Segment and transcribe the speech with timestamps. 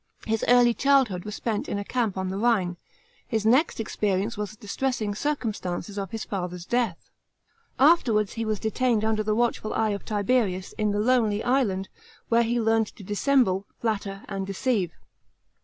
[0.25, 2.77] His early childhood was spent in the camp on the Rhine;
[3.27, 7.11] his next expeiience was the distre >sing circumstances of his lather's death.
[7.77, 11.87] Afterwards he was detained under the watchful eye of Tiberius in the lonely island,
[12.29, 14.91] where he learned to dissemble, natter and deceive.